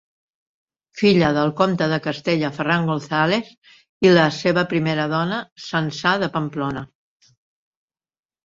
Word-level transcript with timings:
Filla 1.01 1.27
del 1.35 1.51
comte 1.59 1.87
de 1.91 1.99
Castella 2.05 2.49
Ferran 2.55 2.87
González 2.91 3.51
i 4.07 4.15
la 4.15 4.25
seva 4.39 4.65
primera 4.73 5.07
dona 5.13 5.41
Sança 5.67 6.15
de 6.25 6.31
Pamplona. 6.39 6.85